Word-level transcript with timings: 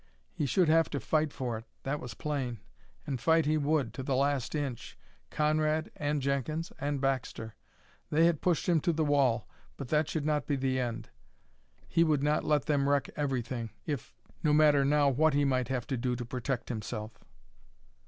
He 0.33 0.47
should 0.47 0.67
have 0.67 0.89
to 0.89 0.99
fight 0.99 1.31
for 1.31 1.59
it, 1.59 1.65
that 1.83 1.99
was 1.99 2.15
plain 2.15 2.57
and 3.05 3.21
fight 3.21 3.45
he 3.45 3.55
would, 3.55 3.93
to 3.93 4.01
the 4.01 4.15
last 4.15 4.55
inch, 4.55 4.97
Conrad 5.29 5.91
and 5.95 6.23
Jenkins 6.23 6.73
and 6.81 6.99
Baxter. 6.99 7.53
They 8.09 8.25
had 8.25 8.41
pushed 8.41 8.67
him 8.67 8.79
to 8.79 8.93
the 8.93 9.05
wall, 9.05 9.47
but 9.77 9.89
that 9.89 10.09
should 10.09 10.25
not 10.25 10.47
be 10.47 10.55
the 10.55 10.79
end. 10.79 11.09
He 11.87 12.03
would 12.03 12.23
not 12.23 12.43
let 12.43 12.65
them 12.65 12.89
wreck 12.89 13.09
everything 13.15 13.69
if 13.85 14.15
no 14.41 14.53
matter 14.53 14.83
now 14.83 15.07
what 15.07 15.35
he 15.35 15.45
might 15.45 15.67
have 15.67 15.85
to 15.85 15.97
do 15.97 16.15
to 16.15 16.25
protect 16.25 16.69
himself. 16.69 17.19